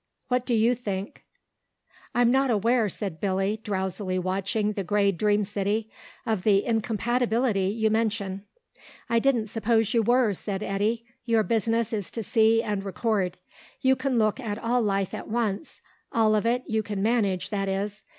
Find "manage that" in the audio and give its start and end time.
17.03-17.69